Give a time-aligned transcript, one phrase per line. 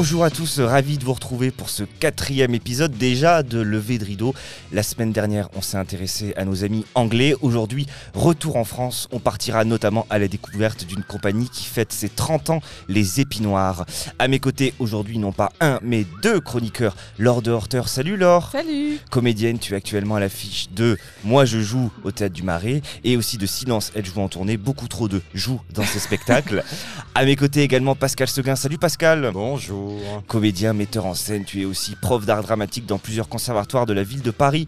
[0.00, 4.04] Bonjour à tous, ravi de vous retrouver pour ce quatrième épisode déjà de Levé de
[4.04, 4.32] rideau.
[4.70, 7.34] La semaine dernière, on s'est intéressé à nos amis anglais.
[7.42, 9.08] Aujourd'hui, retour en France.
[9.10, 13.86] On partira notamment à la découverte d'une compagnie qui fête ses 30 ans, les Épinoirs.
[14.20, 16.94] À mes côtés, aujourd'hui, non pas un, mais deux chroniqueurs.
[17.18, 18.50] Laure de Horter, salut Laure.
[18.52, 19.00] Salut.
[19.10, 23.16] Comédienne, tu es actuellement à l'affiche de Moi je joue au Théâtre du Marais et
[23.16, 24.58] aussi de Silence, elle joue en tournée.
[24.58, 26.62] Beaucoup trop de joue dans ses spectacles.
[27.16, 28.54] à mes côtés également Pascal Seguin.
[28.54, 29.32] Salut Pascal.
[29.34, 29.87] Bonjour.
[30.26, 34.02] Comédien, metteur en scène, tu es aussi prof d'art dramatique dans plusieurs conservatoires de la
[34.02, 34.66] ville de Paris.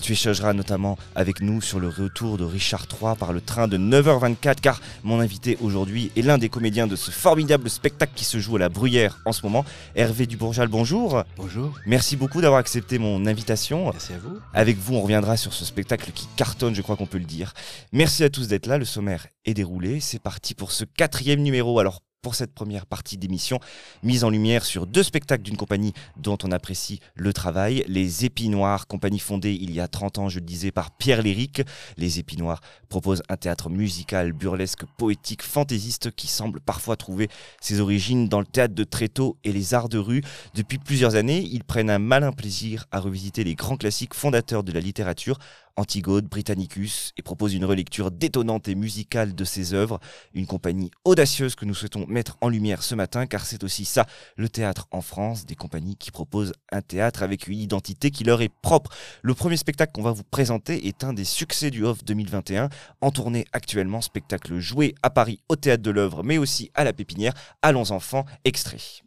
[0.00, 3.78] Tu échangeras notamment avec nous sur le retour de Richard III par le train de
[3.78, 8.38] 9h24 car mon invité aujourd'hui est l'un des comédiens de ce formidable spectacle qui se
[8.38, 9.64] joue à la Bruyère en ce moment.
[9.94, 11.22] Hervé Dubourjal, bonjour.
[11.36, 11.78] Bonjour.
[11.86, 13.90] Merci beaucoup d'avoir accepté mon invitation.
[13.90, 14.38] Merci à vous.
[14.54, 17.52] Avec vous, on reviendra sur ce spectacle qui cartonne, je crois qu'on peut le dire.
[17.92, 20.00] Merci à tous d'être là, le sommaire est déroulé.
[20.00, 21.78] C'est parti pour ce quatrième numéro.
[21.78, 23.60] Alors pour cette première partie d'émission,
[24.02, 28.86] mise en lumière sur deux spectacles d'une compagnie dont on apprécie le travail, Les Épinoirs,
[28.86, 31.62] compagnie fondée il y a 30 ans, je le disais, par Pierre Léric.
[31.96, 37.28] Les Épinoirs proposent un théâtre musical, burlesque, poétique, fantaisiste qui semble parfois trouver
[37.60, 40.22] ses origines dans le théâtre de Tréteau et les arts de rue.
[40.54, 44.72] Depuis plusieurs années, ils prennent un malin plaisir à revisiter les grands classiques fondateurs de
[44.72, 45.38] la littérature
[45.80, 49.98] Antigone, Britannicus, et propose une relecture détonnante et musicale de ses œuvres.
[50.34, 54.06] Une compagnie audacieuse que nous souhaitons mettre en lumière ce matin, car c'est aussi ça,
[54.36, 58.42] le théâtre en France, des compagnies qui proposent un théâtre avec une identité qui leur
[58.42, 58.90] est propre.
[59.22, 62.68] Le premier spectacle qu'on va vous présenter est un des succès du Off 2021,
[63.00, 66.92] en tournée actuellement, spectacle joué à Paris au théâtre de l'œuvre, mais aussi à la
[66.92, 67.32] Pépinière.
[67.62, 69.00] Allons enfants, extrait.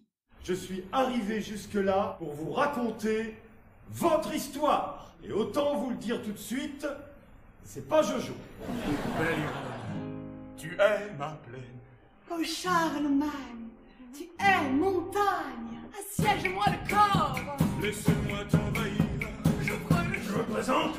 [0.44, 3.36] Je suis arrivé jusque-là pour vous raconter
[3.92, 5.12] votre histoire.
[5.24, 6.86] Et autant vous le dire tout de suite,
[7.64, 8.34] c'est pas Jojo.
[10.58, 11.80] tu es ma plaine.
[12.32, 13.70] Oh Charlemagne,
[14.16, 15.80] tu es montagne.
[16.00, 17.36] Assiège-moi le corps.
[17.82, 19.02] Laisse-moi t'envahir.
[19.62, 20.96] Je, je me présente.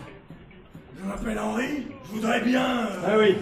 [0.99, 1.87] Je m'appelle Henri.
[2.07, 2.89] Je voudrais bien.
[3.07, 3.37] Ah oui.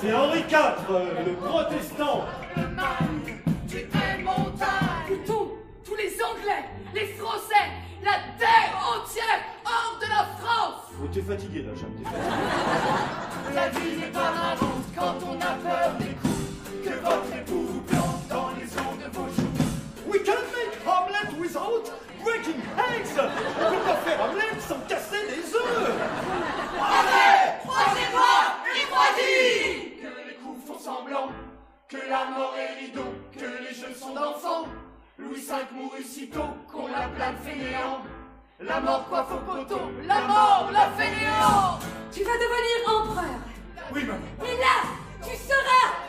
[0.00, 0.56] C'est Henri IV,
[0.90, 2.24] euh, le protestant.
[2.54, 5.06] Charlemagne, tu es montagne.
[5.06, 6.64] Plutôt, tous les Anglais,
[6.94, 7.54] les Français,
[8.04, 13.54] la terre entière hors de la France Oh, t'es fatigué là, Jeanne, t'es fatigué.
[13.54, 17.80] La vie n'est pas marrante quand on a peur des coups que votre époux vous
[17.82, 19.48] plante dans les os de vos joues.
[20.06, 21.92] We can make Hamlet without
[22.24, 25.94] breaking eggs On peut pas faire Hamlet sans casser les œufs
[26.80, 28.34] Allez, croisez-moi
[28.74, 31.28] et croisez Que les coups font semblant,
[31.88, 34.66] que la mort est rideau, que les jeux sont d'enfants.
[35.18, 38.02] Louis V mourut si tôt qu'on l'appela le fainéant.
[38.60, 41.78] La mort coiffe au coteau, la mort la fainéant
[42.12, 43.40] Tu vas devenir empereur.
[43.92, 44.20] Oui, maman.
[44.44, 44.82] Et là,
[45.22, 46.07] tu seras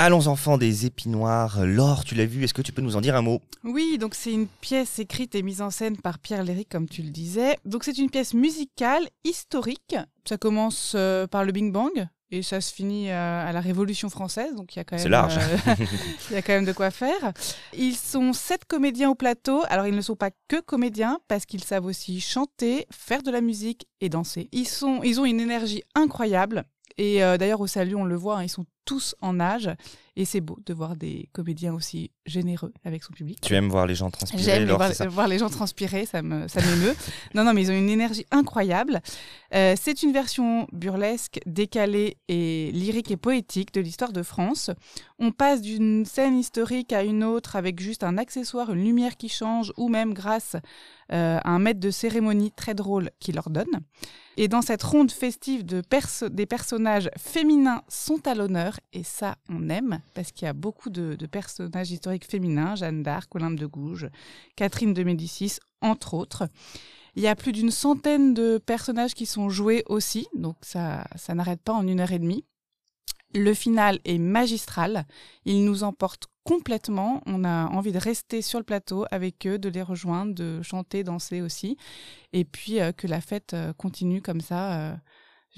[0.00, 1.66] Allons enfants des épinoirs.
[1.66, 3.42] Laure, tu l'as vu, est-ce que tu peux nous en dire un mot?
[3.64, 7.02] Oui, donc c'est une pièce écrite et mise en scène par Pierre Léry, comme tu
[7.02, 7.58] le disais.
[7.64, 9.96] Donc c'est une pièce musicale, historique.
[10.24, 14.08] Ça commence euh, par le Bing Bang et ça se finit euh, à la Révolution
[14.08, 15.36] française, donc il y a quand même, C'est large.
[15.38, 15.74] euh,
[16.30, 17.32] il y a quand même de quoi faire.
[17.76, 19.62] Ils sont sept comédiens au plateau.
[19.68, 23.40] Alors ils ne sont pas que comédiens parce qu'ils savent aussi chanter, faire de la
[23.40, 24.48] musique et danser.
[24.52, 26.66] Ils sont, ils ont une énergie incroyable.
[26.96, 29.70] Et euh, d'ailleurs au salut on le voit, hein, ils sont tous en âge
[30.16, 33.38] et c'est beau de voir des comédiens aussi généreux avec son public.
[33.42, 36.62] Tu aimes voir les gens transpirer, J'aime voir, voir les gens transpirer, ça me ça
[36.62, 36.96] m'émeut.
[37.34, 39.02] non, non, mais ils ont une énergie incroyable.
[39.54, 44.70] Euh, c'est une version burlesque, décalée et lyrique et poétique de l'histoire de France.
[45.18, 49.28] On passe d'une scène historique à une autre avec juste un accessoire, une lumière qui
[49.28, 50.56] change, ou même grâce
[51.12, 53.82] euh, à un maître de cérémonie très drôle qui leur donne.
[54.40, 55.82] Et dans cette ronde festive de
[56.28, 60.90] des personnages féminins sont à l'honneur, et ça, on aime, parce qu'il y a beaucoup
[60.90, 64.08] de, de personnages historiques féminins, Jeanne d'Arc, Olympe de Gouges,
[64.54, 66.48] Catherine de Médicis, entre autres.
[67.16, 71.34] Il y a plus d'une centaine de personnages qui sont joués aussi, donc ça, ça
[71.34, 72.44] n'arrête pas en une heure et demie.
[73.34, 75.04] Le final est magistral,
[75.46, 79.68] il nous emporte complètement, on a envie de rester sur le plateau avec eux, de
[79.68, 81.76] les rejoindre, de chanter, danser aussi,
[82.32, 84.94] et puis euh, que la fête euh, continue comme ça euh,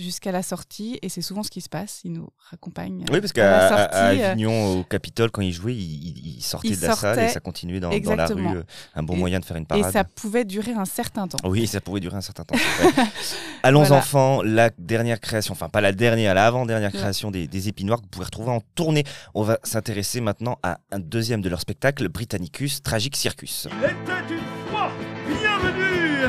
[0.01, 2.01] jusqu'à la sortie et c'est souvent ce qui se passe.
[2.05, 3.05] Ils nous raccompagnent.
[3.13, 6.81] Oui, parce la qu'à euh, Avignon, au Capitole, quand ils jouaient, ils, ils- sortaient Ils
[6.81, 8.47] de la salle et ça continuait dans, dans la rue.
[8.49, 8.63] euh,
[8.95, 9.93] Un bon Et- moyen de faire une Et parade.
[9.93, 11.39] ça pouvait durer un certain temps.
[11.49, 12.57] Oui, ça pouvait durer un certain temps.
[13.63, 13.97] Allons Voilà.
[13.99, 16.99] enfants, la dernière création, enfin pas la dernière, la avant-dernière Ouais.
[16.99, 19.05] création des, des Épinoirs que vous pouvez retrouver en tournée.
[19.35, 23.69] On va s'intéresser maintenant à un deuxième de leur spectacle, Britannicus Tragic Circus.
[23.71, 24.91] Il était une fois
[25.29, 26.25] Bienvenue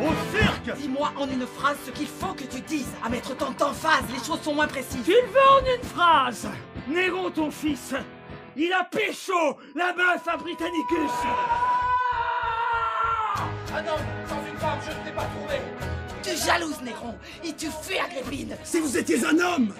[0.00, 2.43] au cirque Dis-moi en une phrase ce qu'il faut que
[3.04, 5.04] À mettre tant d'emphase, les choses sont moins précises.
[5.04, 6.48] Tu le veux en une phrase
[6.88, 7.94] Néron, ton fils,
[8.56, 11.10] il a pécho la meuf à Britannicus
[13.74, 13.96] Ah non,
[14.28, 15.60] sans une femme, je ne t'ai pas trouvé.
[16.22, 18.56] Tu jalouses, Néron, et tu fuis Agrippine.
[18.64, 19.74] Si vous étiez un homme,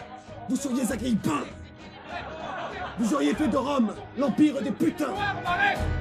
[0.48, 1.42] vous seriez Agrippin.
[2.98, 5.14] Vous auriez fait de Rome l'empire des putains.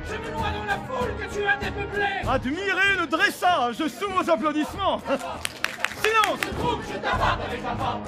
[0.06, 2.30] Je me noie dans la foule que tu as dépeuplée.
[2.30, 5.01] Admirez le dressage sous vos applaudissements
[6.38, 8.04] Silence Je t'avale avec ta femme.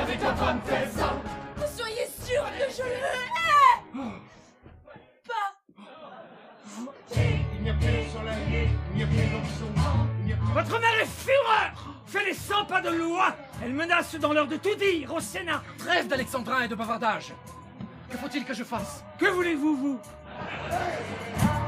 [0.00, 1.12] Avec ta femme, fais ça.
[1.56, 4.00] Vous soyez sûr que je le hais
[5.26, 5.48] Pas.
[7.56, 9.66] Il n'y a plus de soleil, il n'y a plus d'option,
[10.54, 14.56] Votre mère est fureur Fait les 100 pas de loi Elle menace dans l'heure de
[14.56, 17.34] tout dire au Sénat Trêve d'alexandrin et de bavardage.
[18.10, 19.04] Que faut-il que je fasse?
[19.18, 20.00] Que voulez-vous, vous?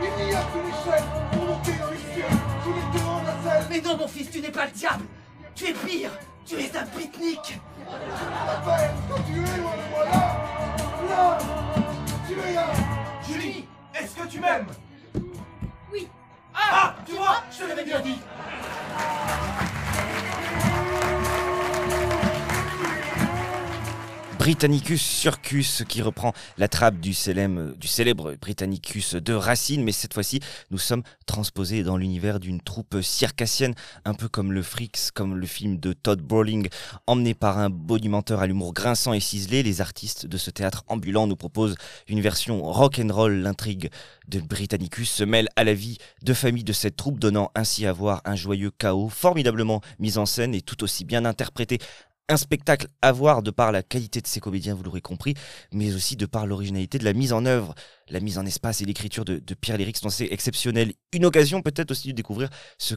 [0.02, 2.24] Il y a tous les chefs pour monter dans les cieux,
[2.64, 3.19] sous les.
[3.68, 5.04] Mais non, mon fils, tu n'es pas le diable.
[5.54, 6.10] Tu es pire.
[6.46, 7.60] Tu es un pitnik.
[7.86, 10.36] La peine, quand tu es loin de moi là,
[11.08, 11.38] là,
[12.26, 12.66] tu es là.
[13.28, 13.64] Julie,
[13.94, 14.66] Est-ce que tu m'aimes?
[15.92, 16.08] Oui.
[16.54, 18.20] Ah, tu vois, je te l'avais bien dit.
[24.40, 27.74] Britannicus Circus qui reprend la trappe du célèbre,
[28.40, 30.40] Britannicus de Racine, mais cette fois-ci
[30.70, 33.74] nous sommes transposés dans l'univers d'une troupe circassienne,
[34.06, 36.70] un peu comme le Freaks, comme le film de Todd Browning,
[37.06, 39.62] emmené par un bonimenteur à l'humour grinçant et ciselé.
[39.62, 41.76] Les artistes de ce théâtre ambulant nous proposent
[42.08, 43.34] une version rock and roll.
[43.34, 43.90] L'intrigue
[44.26, 47.92] de Britannicus se mêle à la vie de famille de cette troupe, donnant ainsi à
[47.92, 51.78] voir un joyeux chaos formidablement mis en scène et tout aussi bien interprété
[52.30, 55.34] un spectacle à voir de par la qualité de ses comédiens, vous l'aurez compris,
[55.72, 57.74] mais aussi de par l'originalité de la mise en œuvre,
[58.08, 60.92] la mise en espace et l'écriture de, de Pierre Léry, sont exceptionnels.
[61.12, 62.48] Une occasion peut-être aussi de découvrir
[62.78, 62.94] ce,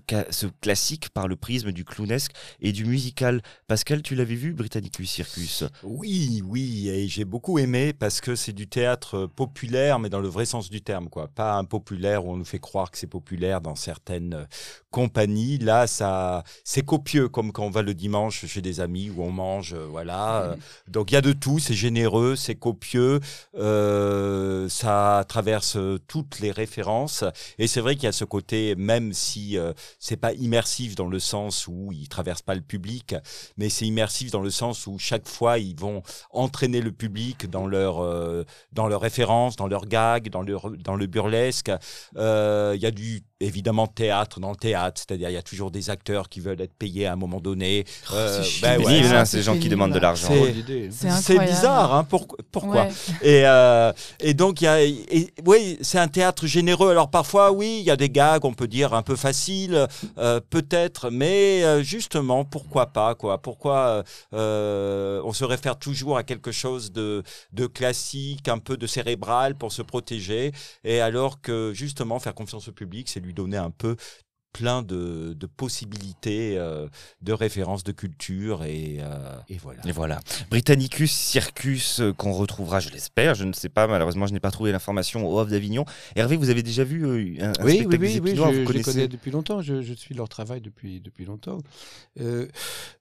[0.62, 2.32] classique par le prisme du clownesque
[2.62, 3.42] et du musical.
[3.68, 5.64] Pascal, tu l'avais vu, Britannicus Circus?
[5.84, 10.28] Oui, oui, et j'ai beaucoup aimé parce que c'est du théâtre populaire, mais dans le
[10.28, 11.28] vrai sens du terme, quoi.
[11.28, 14.46] Pas un populaire où on nous fait croire que c'est populaire dans certaines euh,
[14.92, 15.58] compagnies.
[15.58, 19.32] Là, ça, c'est copieux, comme quand on va le dimanche chez des amis où on
[19.32, 20.42] mange, euh, voilà.
[20.44, 20.56] Euh,
[20.88, 23.20] Donc il y a de tout, c'est généreux, c'est copieux,
[23.56, 25.78] euh, ça traverse
[26.08, 27.24] toutes les références.
[27.58, 31.08] Et c'est vrai qu'il y a ce côté, même si euh, c'est pas immersif dans
[31.08, 33.16] le sens où il traverse pas le public,
[33.58, 37.68] mais c'est immersif dans le sens où chaque fois ils vont entraîner le public dans
[37.68, 41.72] leur euh, dans leurs références, dans leurs gags, dans le dans le burlesque.
[42.16, 45.90] Il y a du évidemment théâtre dans le théâtre, c'est-à-dire il y a toujours des
[45.90, 47.86] acteurs qui veulent être payés à un moment donné.
[48.14, 48.86] Euh, ben ouais.
[48.86, 50.28] Pénible, hein, c'est ces gens qui demandent de l'argent.
[50.30, 52.90] C'est- C'est C'est bizarre, hein, pour- pourquoi Ouais.
[53.22, 56.92] et, euh, et donc, il y a, et- oui, c'est un théâtre généreux.
[56.92, 59.88] Alors parfois, oui, il y a des gags, on peut dire un peu faciles,
[60.18, 63.42] euh, peut-être, mais euh, justement, pourquoi pas, quoi?
[63.42, 64.04] Pourquoi
[64.34, 69.56] euh, on se réfère toujours à quelque chose de, de classique, un peu de cérébral
[69.56, 70.52] pour se protéger,
[70.84, 73.96] et alors que justement, faire confiance au public, c'est lui donner un peu
[74.54, 76.88] plein de, de possibilités euh,
[77.24, 79.82] de références de culture et, euh, et voilà.
[79.88, 80.20] Et voilà.
[80.52, 84.52] Britannicus Circus, euh, qu'on retrouvera, je l'espère, je ne sais pas, malheureusement, je n'ai pas
[84.52, 85.86] trouvé l'information au off d'Avignon.
[86.16, 88.42] Hervé, vous avez déjà vu euh, un, un Oui, spectacle oui, des oui, oui, je,
[88.44, 89.62] vous je les connaissez connais depuis longtemps.
[89.64, 91.58] Je, je suis leur travail depuis, depuis longtemps.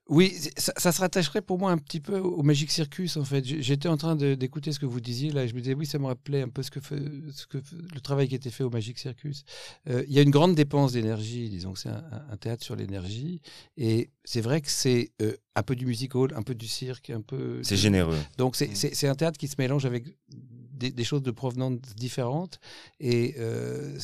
[0.08, 3.44] Oui, ça, ça se rattacherait pour moi un petit peu au Magic Circus, en fait.
[3.44, 5.98] J'étais en train d'écouter ce que vous disiez là, et je me disais, oui, ça
[5.98, 7.00] me rappelait un peu ce que, fait,
[7.32, 9.44] ce que fait- le travail qui était fait au Magic Circus.
[9.88, 12.74] Euh, Il y a une grande dépense d'énergie, disons que c'est un, un théâtre sur
[12.76, 13.40] l'énergie,
[13.76, 17.10] et c'est vrai que c'est euh, un peu du music hall, un peu du cirque,
[17.10, 17.62] un peu.
[17.62, 18.18] C'est généreux.
[18.38, 22.58] Donc c'est- c'est un théâtre qui se mélange avec des, des choses de provenance différentes
[22.98, 23.96] et euh,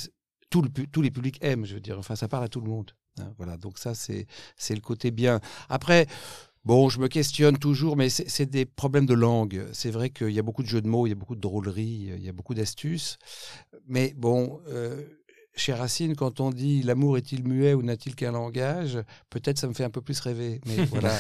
[0.51, 1.99] tous les publics aiment, je veux dire.
[1.99, 2.93] Enfin, ça parle à tout le monde.
[3.21, 3.57] hein, voilà.
[3.57, 4.27] Donc ça, c'est
[4.71, 5.41] le côté bien.
[5.69, 6.07] Après.
[6.65, 9.65] Bon, je me questionne toujours, mais c'est c'est des problèmes de langue.
[9.73, 11.41] C'est vrai qu'il y a beaucoup de jeux de mots, il y a beaucoup de
[11.41, 13.17] drôleries, il y a beaucoup d'astuces.
[13.87, 15.03] Mais bon, euh,
[15.59, 18.99] chez Racine, quand on dit l'amour est-il muet ou n'a-t-il qu'un langage,
[19.31, 20.61] peut-être ça me fait un peu plus rêver.
[20.67, 21.15] Mais voilà,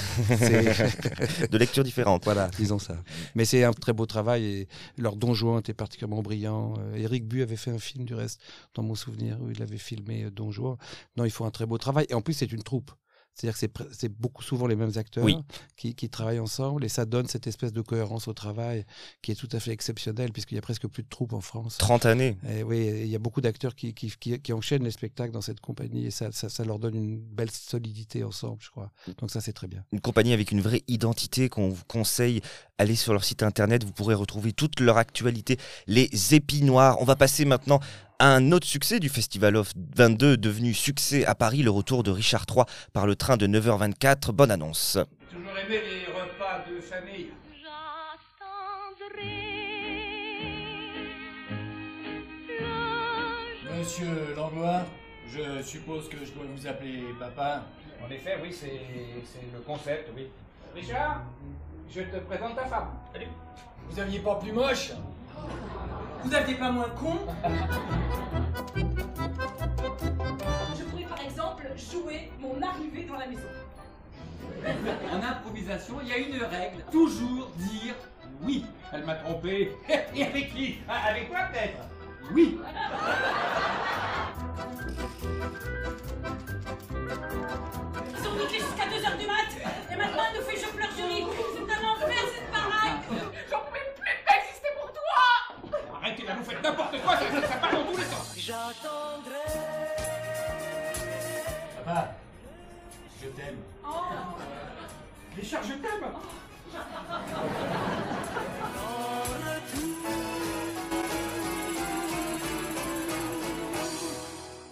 [1.51, 2.25] De lectures différentes.
[2.25, 2.97] voilà, disons ça.
[3.35, 6.75] Mais c'est un très beau travail et leur Don Juan était particulièrement brillant.
[6.79, 8.41] Euh, Éric Bu avait fait un film du reste,
[8.75, 10.77] dans mon souvenir, où il avait filmé euh, Don Juan.
[11.17, 12.07] Non, ils font un très beau travail.
[12.09, 12.91] Et en plus, c'est une troupe.
[13.39, 15.37] C'est-à-dire que c'est beaucoup souvent les mêmes acteurs Oui.
[15.77, 18.85] qui, qui travaillent ensemble et ça donne cette espèce de cohérence au travail
[19.23, 21.79] qui est tout à fait exceptionnelle puisqu'il y a presque plus de troupes en France.
[21.79, 22.37] 30 années.
[22.49, 25.61] Et oui, il y a beaucoup d'acteurs qui, qui, qui, enchaînent les spectacles dans cette
[25.61, 28.91] compagnie et ça, ça, ça leur donne une belle solidité ensemble, je crois.
[29.19, 29.85] Donc ça, c'est très bien.
[29.93, 32.41] Une compagnie avec une vraie identité qu'on vous conseille.
[32.79, 35.59] Allez sur leur site internet, vous pourrez retrouver toute leur actualité.
[35.87, 37.01] Les épis noirs.
[37.01, 37.81] On va passer maintenant
[38.21, 42.47] un autre succès du Festival of 22, devenu succès à Paris, le retour de Richard
[42.49, 44.33] III par le train de 9h24.
[44.33, 44.99] Bonne annonce.
[45.31, 47.29] Toujours aimé les repas de famille.
[53.79, 54.85] Monsieur Langlois,
[55.31, 57.65] je suppose que je dois vous appeler papa.
[58.05, 58.81] En effet, oui, c'est
[59.25, 60.27] c'est le concept, oui.
[60.75, 61.23] Richard,
[61.89, 62.89] je te présente ta femme.
[63.13, 63.29] Salut.
[63.89, 64.93] Vous aviez pas plus moche
[66.25, 67.17] Vous aviez pas moins con
[70.77, 73.43] Je pourrais par exemple jouer mon arrivée dans la maison.
[75.13, 76.85] En improvisation, il y a une règle.
[76.91, 77.95] Toujours dire
[78.43, 78.65] oui.
[78.93, 79.73] Elle m'a trompé.
[80.15, 80.79] Et avec qui?
[80.89, 81.79] Ah, Avec toi peut-être?
[82.33, 82.59] Oui.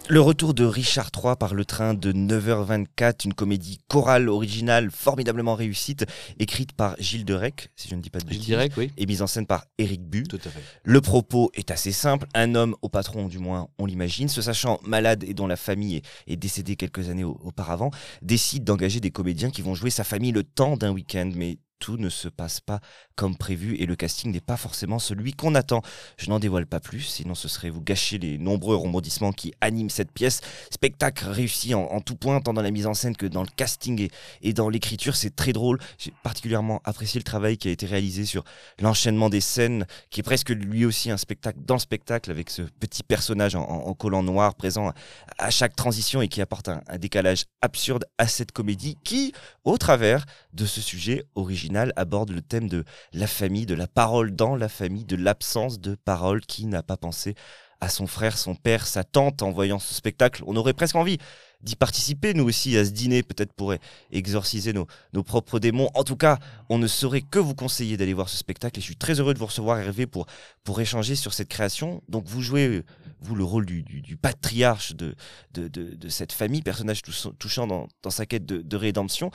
[0.08, 5.56] Le retour de Richard III par le train de 9h24, une comédie chorale originale formidablement
[5.56, 6.06] réussite,
[6.38, 8.92] écrite par Gilles Derec, si je ne dis pas de Gilles bêtises, oui.
[8.96, 10.22] et mise en scène par Éric Bu.
[10.22, 10.62] Tout à fait.
[10.84, 12.28] Le propos est assez simple.
[12.34, 16.00] Un homme au patron, du moins, on l'imagine, se sachant malade et dont la famille
[16.28, 17.90] est, décédée quelques années au- auparavant,
[18.22, 21.32] décide d'engager des comédiens qui vont jouer sa famille le temps d'un week-end.
[21.34, 22.80] Mais tout ne se passe pas
[23.16, 25.82] comme prévu et le casting n'est pas forcément celui qu'on attend.
[26.18, 29.90] Je n'en dévoile pas plus, sinon ce serait vous gâcher les nombreux rebondissements qui animent
[29.90, 30.42] cette pièce.
[30.70, 34.08] Spectacle réussi en, tout point, tant dans la mise en scène que dans le casting
[34.42, 35.16] et, dans l'écriture.
[35.16, 35.78] C'est très drôle.
[35.98, 38.44] J'ai particulièrement apprécié le travail qui a été réalisé sur
[38.80, 42.62] l'enchaînement des scènes, qui est presque lui aussi un spectacle dans le spectacle, avec ce
[42.62, 44.92] petit personnage en, en- collant noir présent
[45.38, 49.32] à, chaque transition et qui apporte un décalage absurde à cette comédie qui,
[49.64, 54.34] au travers de ce sujet original, aborde le thème de la famille, de la parole
[54.34, 56.40] dans la famille, de l'absence de parole.
[56.42, 57.34] Qui n'a pas pensé
[57.80, 61.18] à son frère, son père, sa tante en voyant ce spectacle On aurait presque envie
[61.62, 63.74] d'y participer, nous aussi, à ce dîner, peut-être pour
[64.12, 65.90] exorciser nos, nos propres démons.
[65.94, 68.86] En tout cas, on ne saurait que vous conseiller d'aller voir ce spectacle et je
[68.86, 70.26] suis très heureux de vous recevoir, Hervé, pour,
[70.64, 72.02] pour échanger sur cette création.
[72.08, 72.82] Donc, vous jouez,
[73.20, 75.14] vous, le rôle du, du- patriarche de,
[75.54, 79.30] de, de- de cette famille, personnage touchant- dans, dans sa quête de, de rédemption.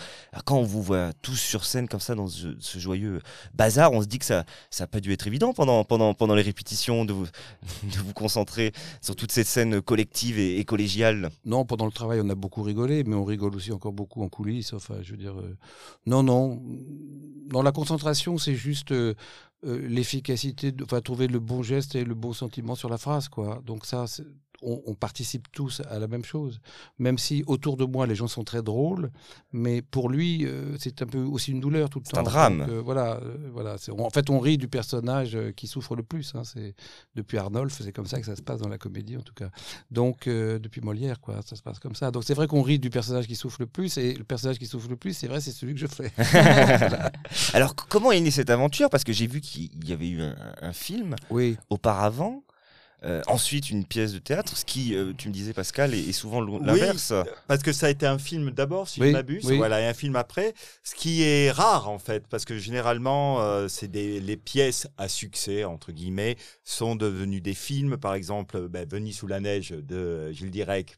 [0.46, 3.22] Quand on vous voit tous sur scène comme ça, dans ce, joyeux
[3.54, 4.46] bazar, on se dit que ça
[4.80, 7.26] n'a pas dû être évident pendant, pendant, pendant les répétitions de vous,
[7.84, 11.30] de vous concentrer sur toute cette scène collective et collégiale.
[11.46, 14.30] Non, pendant le travail, on a beaucoup rigolé, mais on rigole aussi encore beaucoup en
[14.30, 14.74] coulisses.
[14.74, 15.56] Enfin, je veux dire, euh,
[16.06, 16.62] non, non.
[17.48, 19.14] Dans la concentration, c'est juste euh,
[19.66, 23.62] euh, l'efficacité, enfin, trouver le bon geste et le bon sentiment sur la phrase, quoi.
[23.66, 24.06] Donc ça,
[24.62, 26.60] on, on participe tous à la même chose.
[27.00, 29.12] Même si autour de moi, les gens sont très drôles,
[29.52, 32.20] mais pour lui, euh, c'est un peu aussi une douleur tout le temps.
[32.20, 32.60] un drame.
[32.60, 33.78] Donc, euh, voilà, euh, voilà.
[33.78, 36.34] c'est- En fait, on rit du personnage qui souffre le plus.
[36.36, 36.44] hein.
[36.44, 36.76] C'est
[37.16, 39.50] depuis Arnolphe, c'est comme ça que ça se passe dans la comédie, en tout cas.
[39.90, 42.12] Donc, depuis Molière, quoi, ça se passe comme ça.
[42.12, 44.66] Donc, c'est vrai qu'on rit du personnage qui souffre le plus, et le personnage qui
[44.66, 46.12] souffre le plus, c'est vrai, c'est celui que je fais.
[46.22, 47.12] Voilà.
[47.54, 48.90] Alors, comment est née cette aventure?
[48.90, 51.58] Parce que j'ai vu qu'il y avait eu un, un film Oui.
[51.70, 52.44] auparavant.
[53.04, 56.12] Euh, ensuite, une pièce de théâtre, ce qui, euh, tu me disais, Pascal, est, est
[56.12, 57.12] souvent Oui, l'inverse.
[57.48, 59.58] Parce que ça a été un film d'abord, si Oui, je m'abuse, oui.
[59.58, 60.54] voilà, et un film après,
[60.84, 65.08] ce qui est rare en fait, parce que généralement, euh, c'est des les pièces à
[65.08, 67.98] succès entre guillemets sont devenues des films.
[67.98, 70.98] Par exemple, ben, Venise sous la neige de Gilles Direc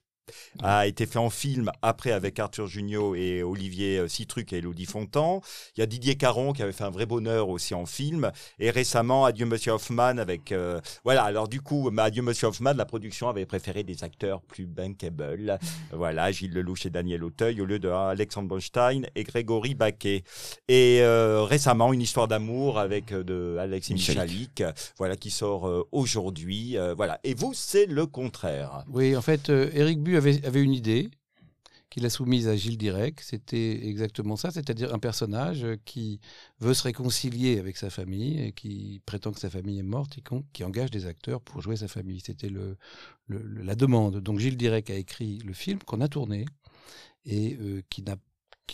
[0.62, 4.86] a été fait en film après avec Arthur Junio et Olivier euh, Citruc et Elodie
[4.86, 5.42] Fontan.
[5.76, 8.32] Il y a Didier Caron qui avait fait un vrai bonheur aussi en film.
[8.60, 10.52] Et récemment, Adieu Monsieur Hoffman avec...
[10.52, 14.42] euh, voilà, alors du coup, bah, Adieu Monsieur Hoffman, la production avait préféré des acteurs
[14.42, 15.60] plus bankable.
[15.92, 20.24] voilà, Gilles Lelouch et Daniel Auteuil au lieu de Alexandre Bonstein et Grégory Baquet.
[20.68, 24.24] Et euh, récemment, une histoire d'amour avec de Alexis Michalik.
[24.60, 24.64] Michalik,
[24.98, 26.78] voilà, qui sort euh, aujourd'hui.
[26.78, 27.20] euh, voilà.
[27.24, 28.84] Et vous, c'est le contraire.
[28.92, 31.10] Oui, en fait, euh, Éric Bu avait, avait une idée
[31.90, 33.22] qu'il a soumise à Gilles Direc.
[33.22, 36.20] C'était exactement ça, c'est-à-dire un personnage qui
[36.60, 40.24] veut se réconcilier avec sa famille et qui prétend que sa famille est morte et
[40.54, 42.20] qui engage des acteurs pour jouer sa famille.
[42.26, 42.78] C'était le,
[43.28, 44.22] la demande.
[44.22, 46.46] Donc Gilles Direc a écrit le film qu'on a tourné.
[47.26, 48.16] et euh, qui, n'a,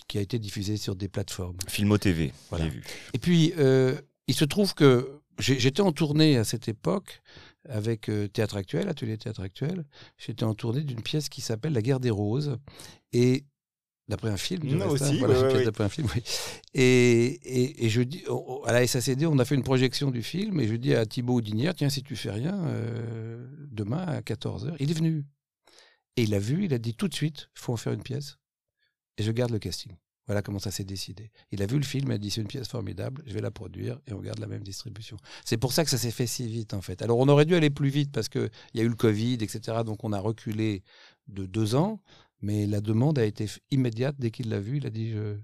[0.08, 1.58] qui, a été diffusé sur des plateformes.
[1.68, 2.66] Filmo TV, Voilà.
[2.66, 2.84] j'ai vu.
[3.14, 7.22] Et puis, euh, il se trouve que j'étais en tournée à cette époque
[7.68, 9.86] avec euh, Théâtre Actuel, Atelier Théâtre Actuel.
[10.18, 12.58] J'étais en tournée d'une pièce qui s'appelle La Guerre des Roses.
[13.14, 13.46] Et
[14.08, 16.24] d'après un film, hein, aussi, voilà, ouais, ouais, d'après un film, oui.
[16.74, 20.24] Et, et, et je dis, on- à la SACD, on a fait une projection du
[20.24, 24.22] film et je dis à Thibaut Audinière, tiens, si tu fais rien, euh, demain à
[24.22, 25.26] 14h, il est venu.
[26.18, 28.04] Et il a vu, il a dit tout de suite, il faut en faire une
[28.04, 28.38] pièce.
[29.18, 29.92] Et je garde le casting.
[30.30, 31.32] Voilà comment ça s'est décidé.
[31.52, 33.50] Il a vu le film, il a dit c'est une pièce formidable, je vais la
[33.50, 35.18] produire et on garde la même distribution.
[35.44, 37.02] C'est pour ça que ça s'est fait si vite en fait.
[37.02, 39.80] Alors on aurait dû aller plus vite parce qu'il y a eu le Covid, etc.
[39.84, 40.84] Donc on a reculé
[41.30, 42.00] de deux ans,
[42.44, 44.78] mais la demande a été immédiate dès qu'il l'a vu.
[44.78, 45.40] Il a dit je-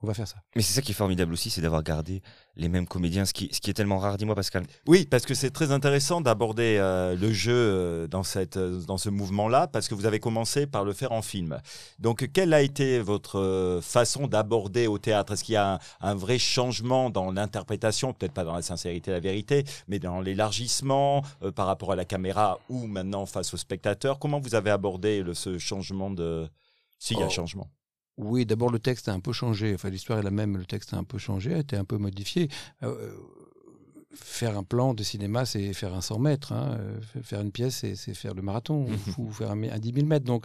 [0.00, 0.36] on va faire ça.
[0.54, 2.22] Mais c'est ça qui est formidable aussi, c'est d'avoir gardé
[2.54, 4.16] les mêmes comédiens, ce qui, ce qui est tellement rare.
[4.16, 4.64] Dis-moi, Pascal.
[4.86, 8.98] Oui, parce que c'est très intéressant d'aborder euh, le jeu euh, dans, cette, euh, dans
[8.98, 11.60] ce mouvement-là, parce que vous avez commencé par le faire en film.
[11.98, 15.32] Donc, quelle a été votre façon d'aborder au théâtre?
[15.32, 19.10] Est-ce qu'il y a un, un vrai changement dans l'interprétation, peut-être pas dans la sincérité,
[19.10, 23.56] la vérité, mais dans l'élargissement euh, par rapport à la caméra ou maintenant face au
[23.56, 24.18] spectateur?
[24.20, 26.48] Comment vous avez abordé le, ce changement de...
[27.00, 27.30] S'il y a Oh.
[27.30, 27.68] changement?
[28.18, 29.72] Oui, d'abord le texte a un peu changé.
[29.74, 31.98] Enfin, l'histoire est la même, le texte a un peu changé, a été un peu
[31.98, 32.48] modifié.
[32.82, 33.12] Euh,
[34.14, 36.52] faire un plan de cinéma, c'est faire un 100 mètres.
[36.52, 36.78] hein.
[37.22, 38.86] Faire une pièce, c'est- faire le marathon.
[39.18, 40.24] ou faire un, un 10 000 mètres.
[40.24, 40.44] Donc,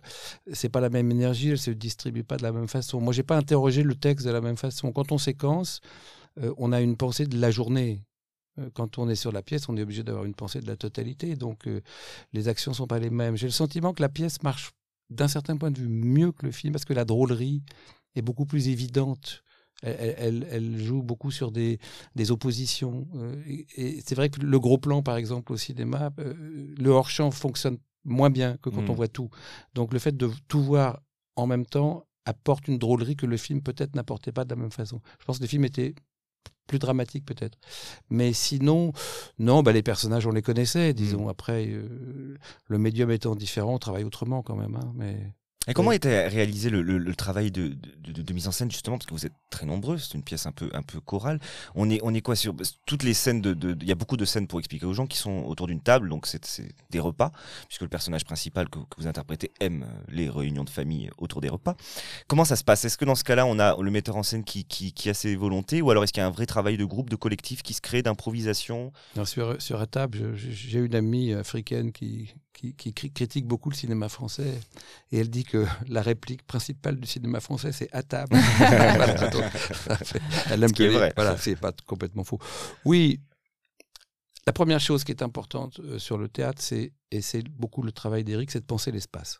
[0.52, 3.00] c'est pas la même énergie, elle se distribue pas de la même façon.
[3.02, 4.92] Moi, j'ai pas interrogé le texte de la même façon.
[4.92, 5.80] Quand on séquence,
[6.42, 8.04] euh, on a une pensée de la journée.
[8.60, 10.76] Euh, Quand on est sur la pièce, on est obligé d'avoir une pensée de la
[10.76, 11.36] totalité.
[11.36, 11.82] Donc, euh,
[12.34, 13.36] les actions sont pas les mêmes.
[13.38, 14.72] J'ai le sentiment que la pièce marche
[15.10, 17.64] d'un certain point de vue mieux que le film parce que la drôlerie
[18.16, 19.44] est beaucoup plus évidente.
[19.82, 21.78] Elle, elle- elle- elle joue beaucoup sur des,
[22.16, 23.08] des oppositions.
[23.16, 26.34] Euh, et et c'est vrai que le gros plan, par exemple, au cinéma, euh,
[26.78, 29.30] le hors-champ fonctionne moins bien que quand on voit tout.
[29.74, 31.02] Donc le fait de tout voir
[31.36, 34.72] en même temps apporte une drôlerie que le film peut-être n'apportait pas de la même
[34.72, 35.02] façon.
[35.20, 35.96] Je pense que le film était
[36.68, 37.58] plus dramatique peut-être.
[38.10, 38.94] Mais sinon,
[39.38, 41.28] non, bah, les personnages, on les connaissait, disons.
[41.28, 44.76] Après, euh, le médium étant différent, on travaille autrement quand même.
[44.76, 45.34] hein, mais...
[45.68, 48.70] Et comment était réalisé le, le- le travail de, de- de- de mise en scène
[48.70, 48.98] justement?
[48.98, 51.40] Parce que vous êtes très nombreux, c'est une pièce un peu un peu chorale.
[51.74, 52.54] On est on est quoi sur
[52.86, 55.08] toutes les scènes de de- il y a beaucoup de scènes pour expliquer aux gens
[55.08, 57.32] qui sont autour d'une table donc c'est c'est des repas
[57.70, 61.40] puisque le personnage principal que, que vous interprétez aime euh, les réunions de famille autour
[61.40, 61.76] des repas.
[62.28, 62.84] Comment ça se passe?
[62.84, 65.14] Est-ce que dans ce cas-là on a le metteur en scène qui, qui qui a
[65.14, 67.64] ses volontés ou alors est-ce qu'il y a un vrai travail de groupe de collectif
[67.64, 68.92] qui se crée d'improvisation?
[69.24, 73.76] Sur, sur la table, j'ai une amie africaine qui, qui, qui cri- critique beaucoup le
[73.76, 74.60] cinéma français
[75.12, 78.36] et elle dit que la réplique principale du cinéma français, c'est à table.
[80.50, 81.14] Elle aime Ce qui est les- vrai.
[81.16, 82.40] Voilà, c'est pas complètement faux.
[82.86, 83.20] Oui,
[84.46, 87.92] la première chose qui est importante euh, sur le théâtre, c'est, et c'est beaucoup le
[87.92, 89.40] travail d'Éric, c'est de penser l'espace.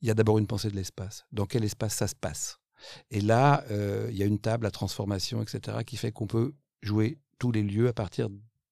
[0.00, 1.24] Il y a d'abord une pensée de l'espace.
[1.32, 2.58] Dans quel espace ça se passe?
[3.10, 6.54] Et là, euh, il y a une table à transformation, etc., qui fait qu'on peut
[6.82, 8.28] jouer tous les lieux à partir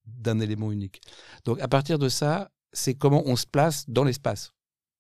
[0.06, 1.00] d'un élément unique.
[1.44, 4.52] Donc à partir de ça, c'est comment on se place dans l'espace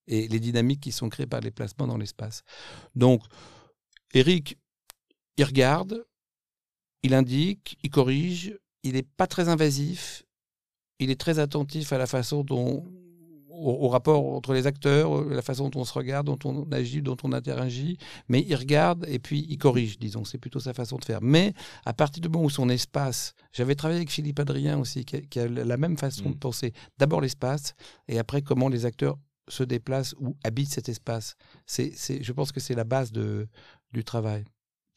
[0.06, 2.42] et les dynamiques qui sont créées par les placements dans l'espace.
[2.94, 3.22] Donc
[4.14, 4.58] Eric,
[5.36, 6.06] il regarde,
[7.02, 10.24] il indique, il corrige, il n'est pas très invasif,
[10.98, 12.84] il est très attentif à la façon dont
[13.56, 17.02] au, au rapport entre les acteurs, la façon dont on se regarde, dont on agit,
[17.02, 20.96] dont on interagit, mais il regarde et puis il corrige, disons, c'est plutôt sa façon
[20.96, 21.20] de faire.
[21.22, 21.52] Mais
[21.84, 25.20] à partir du moment où son espace, j'avais travaillé avec Philippe Adrien aussi, qui a,
[25.20, 27.74] qui a la même façon de penser, d'abord l'espace
[28.08, 29.16] et après comment les acteurs
[29.48, 31.36] se déplacent ou habitent cet espace.
[31.66, 33.48] C'est, c'est, je pense que c'est la base de,
[33.92, 34.44] du travail,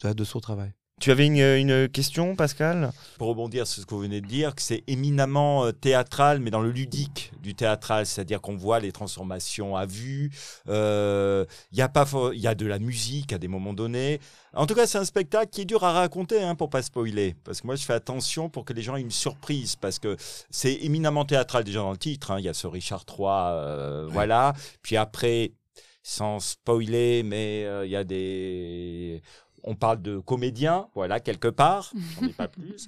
[0.04, 0.74] de son travail.
[1.00, 2.92] Tu avais une, une question Pascal?
[3.18, 6.52] Pour rebondir sur ce que vous venez de dire, que c'est éminemment euh, théâtral, mais
[6.52, 10.30] dans le ludique du théâtral, c'est-à-dire qu'on voit les transformations à vue.
[10.68, 14.20] euh, Il y a pas, y a de la musique à des moments donnés.
[14.54, 17.36] En tout cas, c'est un spectacle qui est dur à raconter, hein, pour pas spoiler,
[17.46, 20.18] parce que moi, je fais attention pour que les gens aient une surprise, parce que
[20.50, 22.32] c'est éminemment théâtral déjà dans le titre.
[22.32, 22.40] hein.
[22.40, 24.54] Il y a ce Richard III, euh, voilà.
[24.82, 25.54] Puis après,
[26.04, 29.22] sans spoiler, mais euh, il y a des
[29.64, 32.88] on parle de comédiens, voilà, quelque part, j'en ai pas plus.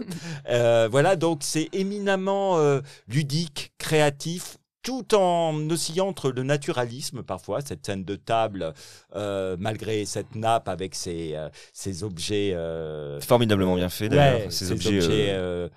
[0.50, 7.62] Euh, voilà, donc c'est éminemment euh, ludique, créatif, tout en oscillant entre le naturalisme parfois,
[7.62, 8.74] cette scène de table,
[9.16, 12.54] euh, malgré cette nappe avec ses, euh, ses objets...
[12.56, 15.70] euh, Formidablement bien fait, d'ailleurs, ouais, ces ces objets, objets...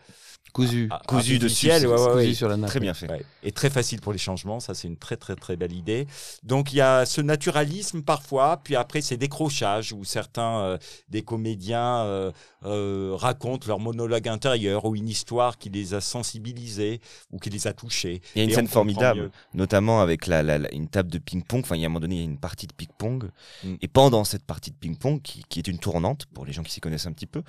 [0.55, 2.35] cousu, Ah, cousu c'est- ouais, ouais, cousu ouais.
[2.35, 2.71] sur la nappe.
[2.71, 3.11] Très bien fait.
[3.11, 3.23] Ouais.
[3.43, 6.07] Et très facile pour les changements, ça c'est une très très très belle idée.
[6.45, 10.79] Donc il y a ce naturalisme parfois, puis après c'est décrochage où certains euh,
[11.11, 12.33] des comédiens euh,
[12.65, 17.67] euh, racontent leur monologue intérieur ou une histoire qui les a sensibilisés ou qui les
[17.67, 18.23] a touchés.
[18.35, 19.31] Il y a une scène formidable, mieux.
[19.55, 21.61] notamment avec la, la- la- une table de ping-pong.
[21.65, 23.31] Enfin, il y a un moment donné, il y a une partie de ping-pong.
[23.65, 23.75] Mm.
[23.83, 26.73] Et pendant cette partie de ping-pong, qui, qui est une tournante, pour les gens qui
[26.73, 27.43] s'y connaissent un petit peu,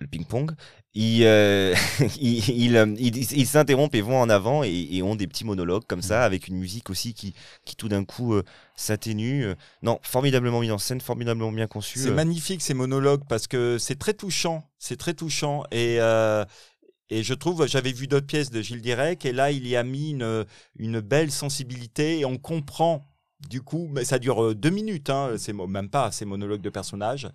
[0.00, 0.52] le ping-pong,
[0.94, 1.74] ils euh,
[2.20, 5.84] ils- ils, euh, ils- s'interrompent et vont en avant et, et ont des petits monologues
[5.86, 6.02] comme Mm.
[6.02, 7.34] ça, avec une musique aussi qui,
[7.64, 8.42] qui tout d'un coup euh,
[8.76, 9.44] s'atténue.
[9.44, 11.98] Euh, Non, formidablement mis en scène, formidablement bien conçu.
[11.98, 12.14] C'est euh.
[12.14, 16.44] magnifique ces monologues parce que c'est très touchant, c'est très touchant et euh,
[17.12, 19.82] et je trouve, j'avais vu d'autres pièces de Gilles Direct et là il y a
[19.82, 23.06] mis une, une belle sensibilité et on comprend.
[23.48, 26.68] Du coup, mais ça dure euh, deux minutes, hein, c'est même pas ces monologues de
[26.70, 27.28] personnages,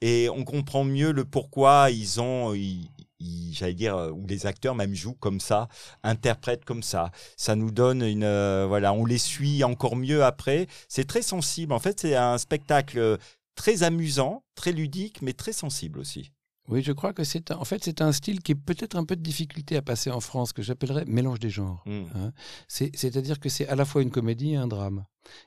[0.00, 4.46] et on comprend mieux le pourquoi ils ont, ils- ils- j'allais dire, euh, ou les
[4.46, 5.68] acteurs même jouent comme ça,
[6.02, 7.12] interprètent comme ça.
[7.36, 10.66] Ça nous donne une, euh, voilà, on les suit encore mieux après.
[10.88, 11.72] C'est très sensible.
[11.72, 13.18] En fait, c'est un spectacle
[13.54, 16.32] très amusant, très ludique, mais très sensible aussi.
[16.68, 19.04] Oui, je crois que c'est un- en fait c'est un style qui est peut-être un
[19.04, 21.82] peu de difficulté à passer en France, que j'appellerais mélange des genres.
[21.86, 22.02] Mm.
[22.14, 22.32] hein.
[22.68, 25.04] C'est- C'est-à-dire que c'est à la fois une comédie et un drame.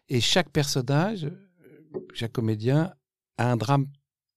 [0.10, 1.28] Et chaque personnage,
[2.14, 2.94] chaque comédien
[3.38, 3.88] a un drame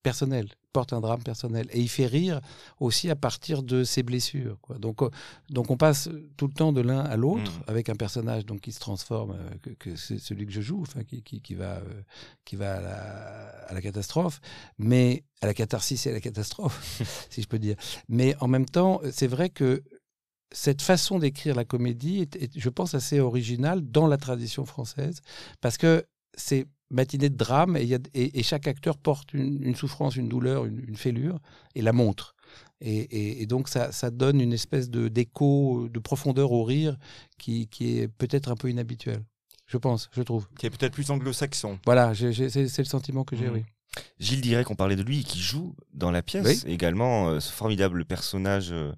[0.02, 1.66] personnel, porte un drame personnel.
[1.72, 2.40] Et il fait rire
[2.78, 4.58] aussi à partir de ses blessures.
[4.60, 4.78] Quoi.
[4.78, 5.10] Donc, euh,
[5.50, 7.62] donc on passe tout le temps de l'un à l'autre Mm.
[7.66, 10.82] avec un personnage donc, qui se transforme, euh, que, que c'est celui que je joue,
[10.82, 12.02] enfin, qui, qui, qui va, euh,
[12.44, 14.40] qui va à, la, à la catastrophe,
[14.78, 17.76] mais à la catharsis et à la catastrophe, si je peux dire.
[18.08, 19.82] Mais en même temps, c'est vrai que
[20.52, 25.20] cette façon d'écrire la comédie est, est, je pense, assez originale dans la tradition française,
[25.60, 26.04] parce que
[26.36, 29.74] c'est matinée de drame et, il y a- et- et chaque acteur porte une, une
[29.74, 31.38] souffrance, une douleur, une, une fêlure
[31.74, 32.34] et la montre.
[32.80, 36.96] Et, et- et donc ça, ça donne une espèce de d'écho, de profondeur au rire
[37.38, 39.22] qui, qui est peut-être un peu inhabituel.
[39.66, 40.48] Je pense, je trouve.
[40.58, 41.78] Qui est peut-être plus anglo-saxon.
[41.84, 43.52] Voilà, j'ai- j'ai- c'est c'est le sentiment que j'ai, Mhm.
[43.54, 43.64] oui.
[44.18, 46.72] Gilles Direct, qu'on parlait de lui, qui joue dans la pièce Oui.
[46.72, 48.92] également, euh, ce formidable personnage euh,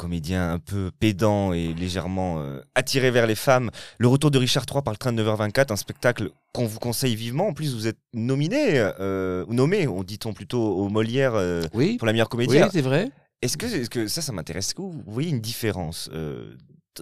[0.00, 3.70] comédien un peu pédant et légèrement euh, attiré vers les femmes.
[3.98, 7.14] Le retour de Richard III par le train de 9h24, un spectacle qu'on vous conseille
[7.14, 7.48] vivement.
[7.48, 11.98] En plus, vous êtes nominé, euh, ou nommé, on dit-on plutôt, au Molière euh, Oui,
[11.98, 12.56] pour la meilleure comédie.
[12.56, 13.10] oui c'est vrai.
[13.42, 16.10] Est-ce que, ça, ça m'intéresse Est-ce que vous voyez une différence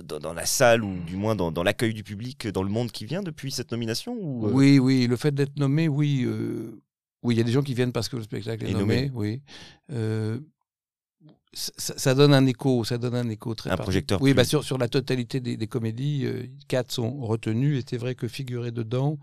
[0.05, 2.91] dans, dans la salle ou du moins dans, dans l'accueil du public, dans le monde
[2.91, 6.27] qui vient depuis cette nomination ou, Oui, oui, le fait d'être nommé, oui.
[7.23, 9.07] oui, il y a des gens qui viennent parce que le spectacle est Et nommé,
[9.07, 9.11] nommé.
[9.15, 9.43] oui.
[9.93, 10.39] Euh,
[11.77, 14.45] ça, ça donne un écho, ça donne un écho très Un projecteur Oui, plus- bah
[14.45, 18.29] sur, sur la totalité des, des comédies, euh, quatre sont retenues et c'est vrai que
[18.29, 19.19] figurer dedans,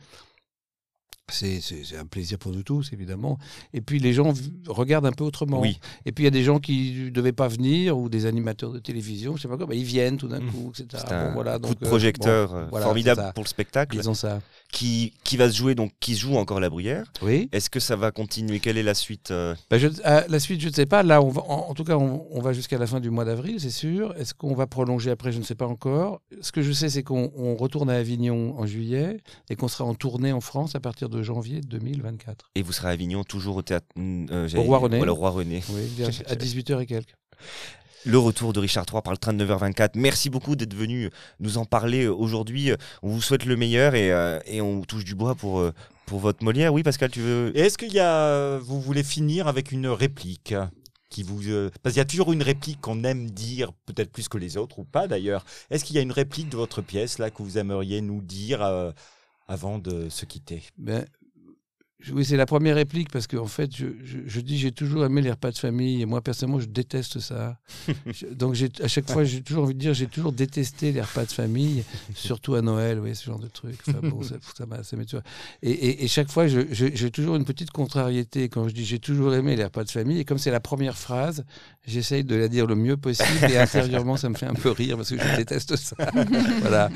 [1.31, 1.59] c'est
[1.99, 3.37] un plaisir pour nous tous, évidemment.
[3.73, 4.31] Et puis les gens
[4.67, 5.59] regardent un peu autrement.
[5.59, 5.79] Oui.
[6.05, 8.71] Et puis il y a des gens qui ne devaient pas venir ou des animateurs
[8.71, 10.51] de télévision, je sais pas quoi, bah, ils viennent tout d'un Mmh.
[10.51, 11.03] coup, etc.
[11.07, 13.95] C'est un Bon, voilà, coup de euh, projecteur bon, euh, voilà, formidable pour le spectacle
[13.97, 14.41] Ils ont ça.
[14.71, 17.11] qui, qui va se jouer, donc qui joue encore la bruyère.
[17.23, 17.49] Oui.
[17.51, 18.59] Est-ce que ça va continuer?
[18.59, 19.55] Quelle est la suite euh?
[19.71, 21.01] Bah, je- à la suite, je ne sais pas.
[21.03, 23.25] Là, on va, en, en tout cas, on, on va jusqu'à la fin du mois
[23.25, 24.13] d'avril, c'est sûr.
[24.17, 25.31] Est-ce qu'on va prolonger après?
[25.31, 26.21] Je ne sais pas encore.
[26.41, 29.17] Ce que je sais, c'est qu'on on retourne à Avignon en juillet
[29.49, 32.49] et qu'on sera en tournée en France à partir de janvier 2024.
[32.55, 33.85] Et vous serez à Avignon, toujours au théâtre.
[33.97, 34.97] euh, j'allais Au Roi René.
[34.97, 35.63] voilà, au Roi René.
[35.69, 37.15] Oui, à 18h et quelques.
[38.05, 39.91] Le retour de Richard III par le train de 9h24.
[39.95, 42.71] Merci beaucoup d'être venu nous en parler euh, aujourd'hui.
[43.01, 45.73] On vous souhaite le meilleur et, euh, et on touche du bois pour, euh,
[46.05, 46.71] pour votre Molière.
[46.71, 47.51] Oui, Pascal, tu veux.
[47.57, 50.53] Est-ce qu'il y a, vous voulez finir avec une réplique
[51.09, 54.27] qui vous, euh, parce qu'il y a toujours une réplique qu'on aime dire, peut-être plus
[54.27, 55.45] que les autres ou pas d'ailleurs.
[55.71, 58.61] Est-ce qu'il y a une réplique de votre pièce là que vous aimeriez nous dire
[58.61, 58.91] euh,
[59.47, 61.05] avant de se quitter Ben,
[62.11, 65.21] oui, c'est la première réplique parce qu'en fait, je, je, je dis j'ai toujours aimé
[65.21, 67.57] les repas de famille et moi personnellement, je déteste ça.
[68.05, 71.25] Je- donc à chaque fois, j'ai toujours envie de dire j'ai toujours détesté les repas
[71.25, 73.79] de famille, surtout à Noël, oui, ce genre de truc.
[73.87, 74.97] Enfin, bon, ça, ça ça
[75.63, 79.33] et, et, et chaque fois, j'ai toujours une petite contrariété quand je dis j'ai toujours
[79.33, 81.43] aimé les repas de famille et comme c'est la première phrase,
[81.87, 84.97] j'essaye de la dire le mieux possible et intérieurement, ça me fait un peu rire
[84.97, 85.95] parce que je déteste ça.
[86.61, 86.89] voilà.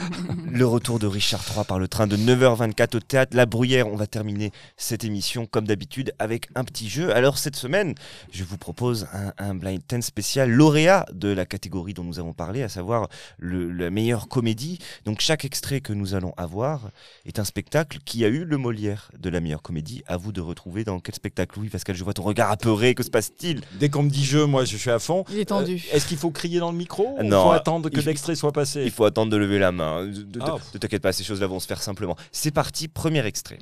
[0.51, 3.87] Le retour de Richard III par le train de 9h24 au théâtre La Bruyère.
[3.87, 7.13] On va terminer cette émission comme d'habitude avec un petit jeu.
[7.13, 7.95] Alors cette semaine,
[8.31, 12.33] je vous propose un, un blind test spécial lauréat de la catégorie dont nous avons
[12.33, 14.79] parlé, à savoir le, la meilleure comédie.
[15.05, 16.91] Donc chaque extrait que nous allons avoir
[17.25, 20.03] est un spectacle qui a eu le Molière de la meilleure comédie.
[20.07, 21.59] À vous de retrouver dans quel spectacle.
[21.59, 22.95] Oui, Pascal, je vois ton regard apeuré.
[22.95, 23.61] Que se passe-t-il?
[23.79, 25.23] Dès qu'on me dit jeu, moi je suis à fond.
[25.31, 25.75] Il est tendu.
[25.91, 28.35] Euh, Est-ce qu'il faut crier dans le micro ou Non, faut attendre que il l'extrait
[28.35, 30.05] soit passé Il faut attendre de lever la main.
[30.05, 30.55] Ne Ah.
[30.73, 32.15] ne t'inquiète pas, ces choses-là vont se faire simplement.
[32.31, 33.59] C'est parti, premier extrait.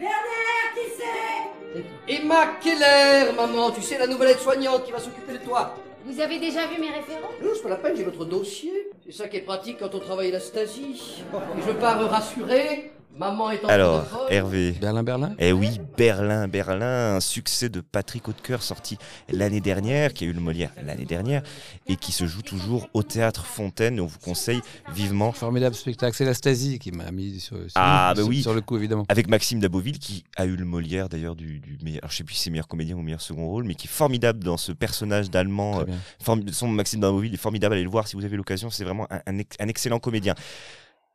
[2.07, 5.75] Emma Keller, maman, tu sais, la nouvelle aide-soignante qui va s'occuper de toi.
[6.05, 8.71] Vous avez déjà vu mes références Non, c'est pas la peine, j'ai votre dossier.
[9.05, 10.95] C'est ça qui est pratique quand on travaille à la Stasi.
[11.33, 12.91] Et je pars rassuré.
[13.17, 14.33] Maman est en Alors, train de folle.
[14.33, 14.71] Hervé.
[14.79, 18.97] Berlin, Berlin Eh oui, Berlin, Berlin, un succès de Patrick Hautecoeur sorti
[19.29, 21.41] l'année dernière, qui a eu le Molière l'année dernière,
[21.87, 23.99] et qui se joue toujours au théâtre Fontaine.
[23.99, 24.61] On vous conseille
[24.93, 25.31] vivement.
[25.31, 26.15] Formidable spectacle.
[26.15, 28.41] C'est la Stasi qui m'a mis sur, sur- Ah, bah sur- oui.
[28.43, 29.05] sur le coup, évidemment.
[29.09, 32.23] Avec Maxime Daboville, qui a eu le Molière d'ailleurs du, du meilleur, alors, je sais
[32.23, 34.71] plus si c'est meilleur comédien ou meilleur second rôle, mais qui est formidable dans ce
[34.71, 35.79] personnage d'allemand.
[35.79, 39.07] Euh, son Maxime Daboville est formidable, allez le voir si vous avez l'occasion, c'est vraiment
[39.09, 40.35] un, un ex- un excellent comédien.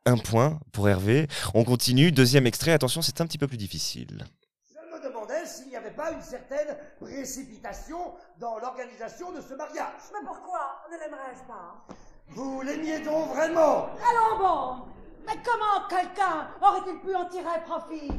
[0.05, 1.27] Un point pour Hervé.
[1.53, 4.25] On continue, deuxième extrait, attention, c'est un petit peu plus difficile.
[4.69, 10.01] Je me demandais s'il n'y avait pas une certaine précipitation dans l'organisation de ce mariage.
[10.11, 10.81] Mais pourquoi?
[10.91, 11.85] Ne l'aimerais-je pas?
[12.31, 13.87] Vous l'aimiez donc vraiment?
[14.09, 14.85] Allons bon.
[15.25, 18.11] Mais comment quelqu'un aurait-il pu en tirer profit?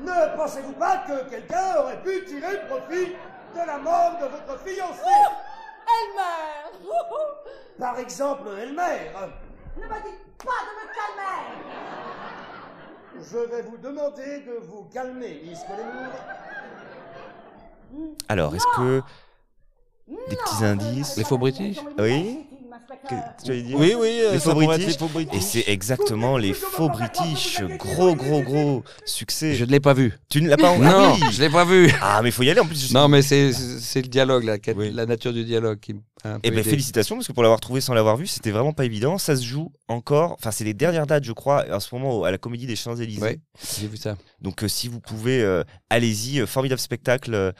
[0.00, 3.06] Ne pensez-vous pas que quelqu'un aurait pu tirer profit
[3.56, 5.02] de la mort de votre fiancée?
[5.82, 6.96] Elle meurt.
[7.80, 9.10] Par exemple, Elmer.
[9.80, 11.38] Ne me dites pas de me calmer.
[13.20, 16.12] Je vais vous demander de vous calmer, Miss Collemore.
[18.28, 19.02] Alors, est-ce que
[20.08, 21.16] des petits indices?
[21.16, 21.78] Les faux british?
[21.98, 22.46] Oui
[23.08, 24.86] Que- Oui, oui, euh, les faux british.
[24.86, 25.34] les faux british.
[25.36, 27.60] Et c'est exactement les faux british.
[27.78, 29.54] Gros, gros, gros succès.
[29.54, 30.12] Je ne l'ai pas vu.
[30.28, 31.90] Tu ne l'as pas Non, Ah oui je l'ai pas vu.
[32.02, 32.88] Ah, mais il faut y aller en plus.
[32.88, 34.56] je- Non, mais c'est c'est le dialogue, la,
[34.92, 36.00] la nature du dialogue qui peu
[36.42, 39.18] Eh ben félicitations parce que pour l'avoir trouvé sans l'avoir vu, c'était vraiment pas évident.
[39.18, 40.32] Ça se joue encore.
[40.38, 42.96] Enfin, c'est les dernières dates, je crois, en ce moment à la Comédie des Champs
[42.96, 43.22] Élysées.
[43.22, 43.38] Ouais,
[43.80, 44.16] j'ai vu ça.
[44.42, 46.46] Donc euh, si vous pouvez, euh, allez-y.
[46.46, 47.52] formidable spectacle.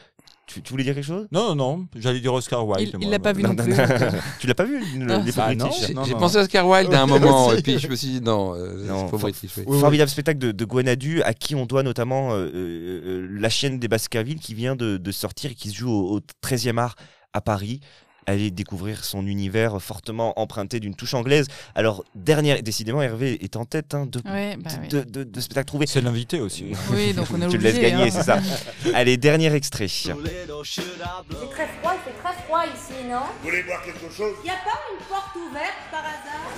[0.51, 1.27] Tu, tu voulais dire quelque chose?
[1.31, 2.95] Non, non, non, j'allais dire Oscar Wilde.
[2.99, 3.71] Il- l'a pas vu non plus.
[4.39, 5.23] tu l'as pas vu le- Non.
[5.23, 6.17] les faux Ah, non, J'ai non, non.
[6.17, 8.87] pensé à Oscar Wilde à un moment, et puis je me suis dit non, euh,
[8.87, 9.51] Non, c'est pas british.
[9.67, 9.79] oui.
[9.79, 13.77] Formidable spectacle de, de Guanadu, à qui on doit notamment euh, euh, euh, La chienne
[13.77, 16.95] des Baskerville, qui vient de, de sortir et qui se joue au, au 13e art
[17.33, 17.79] à Paris.
[18.29, 21.47] Allez découvrir son univers fortement emprunté d'une touche anglaise.
[21.73, 24.87] Alors, dernière, décidément, Hervé est en tête hein, de, Ouais, bah oui.
[24.89, 25.87] de, de- de spectacles trouvés.
[25.87, 26.73] C'est l'invité aussi.
[26.91, 28.09] Oui, donc on a Tu le laisses gagner, hein.
[28.11, 28.39] c'est ça.
[28.93, 29.87] Allez, dernier extrait.
[29.87, 33.21] C'est très froid, il fait très froid ici, non?
[33.41, 34.35] Vous voulez boire quelque chose?
[34.45, 36.51] Y a pas une porte ouverte par hasard?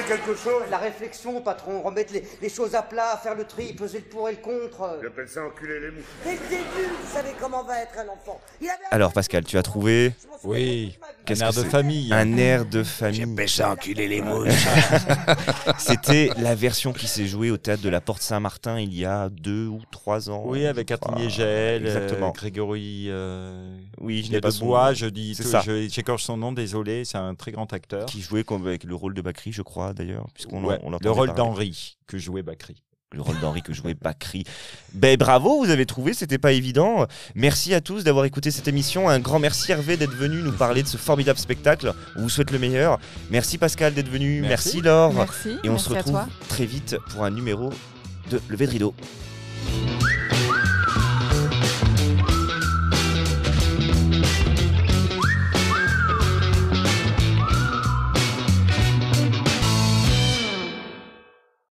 [0.00, 3.98] Quelque chose La réflexion, patron, remettre les, les choses à plat, faire le tri, peser
[3.98, 4.98] le pour et le contre.
[5.02, 6.04] J'appelle ça enculer les mouches.
[6.24, 8.40] Dès le début, vous savez comment va être un enfant.
[8.60, 10.12] Il avait un Alors, Pascal, tu as trouvé
[10.44, 10.98] Oui,
[11.30, 12.12] un air de c'est famille.
[12.12, 13.20] Un air de famille.
[13.20, 14.66] J'appelle ça enculer les mouches.
[15.78, 19.28] C'était la version qui s'est jouée au théâtre de la Porte Saint-Martin il y a
[19.28, 20.42] deux ou trois ans.
[20.46, 20.90] Oui, avec.
[20.90, 22.28] Atelier Gel, Exactement.
[22.28, 25.62] euh, Grégory euh, oui, je n'ai pas de son bois, je dis, C'est ça.
[25.64, 28.06] je- j'écorche son nom, désolé, c'est un très grand acteur.
[28.06, 31.32] Qui jouait comme avec le rôle de Bakri, je crois d'ailleurs, puisqu'on Ouais, le rôle
[31.34, 32.82] d'Henri que jouait Bakri.
[33.12, 34.44] Le rôle d'Henri que jouait Bakri.
[34.94, 37.06] Ben bravo, vous avez trouvé, c'était pas évident.
[37.34, 39.08] Merci à tous d'avoir écouté cette émission.
[39.08, 41.92] Un grand merci Hervé d'être venu nous parler de ce formidable spectacle.
[42.16, 42.98] On vous souhaite le meilleur.
[43.30, 44.40] Merci Pascal d'être venu.
[44.40, 44.80] Merci, Merci.
[44.80, 45.12] Laure.
[45.12, 47.70] Merci, Et on merci se retrouve très vite pour un numéro
[48.30, 48.94] de Levé de rideau.